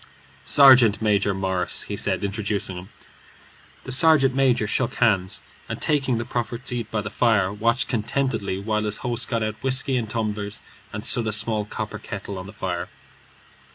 [0.45, 2.89] "Sergeant Major Morris," he said, introducing him.
[3.83, 8.57] The sergeant major shook hands, and taking the proffered seat by the fire, watched contentedly
[8.57, 12.47] while his host got out whiskey and tumblers and stood a small copper kettle on
[12.47, 12.89] the fire.